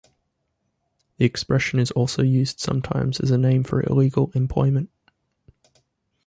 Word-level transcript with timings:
The 1.17 1.25
expression 1.25 1.77
is 1.77 1.91
also 1.91 2.23
used 2.23 2.59
sometimes 2.59 3.19
as 3.19 3.29
a 3.29 3.37
name 3.37 3.63
for 3.63 3.83
illegal 3.83 4.31
employment. 4.33 4.89